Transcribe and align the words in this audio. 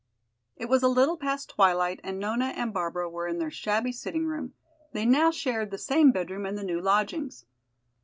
It 0.55 0.65
was 0.67 0.81
a 0.81 0.87
little 0.87 1.15
past 1.15 1.51
twilight 1.51 1.99
and 2.03 2.17
Nona 2.17 2.53
and 2.57 2.73
Barbara 2.73 3.07
were 3.07 3.27
in 3.27 3.37
their 3.37 3.51
shabby 3.51 3.91
sitting 3.91 4.25
room; 4.25 4.55
they 4.93 5.05
now 5.05 5.29
shared 5.29 5.69
the 5.69 5.77
same 5.77 6.11
bedroom 6.11 6.47
in 6.47 6.55
the 6.55 6.63
new 6.63 6.81
lodgings. 6.81 7.45